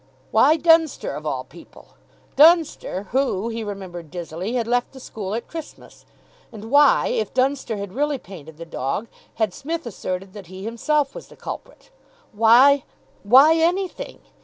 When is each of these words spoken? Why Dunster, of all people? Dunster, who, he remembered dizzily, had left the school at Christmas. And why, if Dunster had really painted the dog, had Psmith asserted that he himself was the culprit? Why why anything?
Why 0.31 0.57
Dunster, 0.57 1.13
of 1.13 1.27
all 1.27 1.43
people? 1.43 1.89
Dunster, 2.35 3.03
who, 3.11 3.49
he 3.49 3.63
remembered 3.63 4.09
dizzily, 4.09 4.53
had 4.53 4.65
left 4.65 4.93
the 4.93 4.99
school 4.99 5.35
at 5.35 5.47
Christmas. 5.47 6.07
And 6.51 6.71
why, 6.71 7.09
if 7.09 7.35
Dunster 7.35 7.77
had 7.77 7.93
really 7.93 8.17
painted 8.17 8.57
the 8.57 8.65
dog, 8.65 9.07
had 9.35 9.53
Psmith 9.53 9.85
asserted 9.85 10.33
that 10.33 10.47
he 10.47 10.63
himself 10.63 11.13
was 11.13 11.27
the 11.27 11.35
culprit? 11.35 11.91
Why 12.31 12.83
why 13.21 13.53
anything? 13.57 14.21